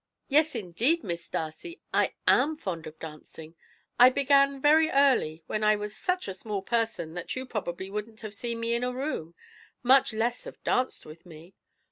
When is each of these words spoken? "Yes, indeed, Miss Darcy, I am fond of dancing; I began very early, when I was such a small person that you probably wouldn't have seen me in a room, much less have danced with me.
"Yes, 0.27 0.55
indeed, 0.55 1.03
Miss 1.03 1.29
Darcy, 1.29 1.79
I 1.93 2.15
am 2.27 2.55
fond 2.57 2.87
of 2.87 2.97
dancing; 2.97 3.53
I 3.99 4.09
began 4.09 4.59
very 4.59 4.89
early, 4.89 5.43
when 5.45 5.63
I 5.63 5.75
was 5.75 5.95
such 5.95 6.27
a 6.27 6.33
small 6.33 6.63
person 6.63 7.13
that 7.13 7.35
you 7.35 7.45
probably 7.45 7.91
wouldn't 7.91 8.21
have 8.21 8.33
seen 8.33 8.61
me 8.61 8.73
in 8.73 8.83
a 8.83 8.91
room, 8.91 9.35
much 9.83 10.11
less 10.11 10.45
have 10.45 10.59
danced 10.63 11.05
with 11.05 11.23
me. 11.23 11.53